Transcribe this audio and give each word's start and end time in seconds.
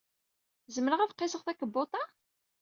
Zemreɣ 0.75 0.99
ad 1.01 1.13
qisseɣ 1.15 1.41
takebbuḍt-a? 1.43 2.03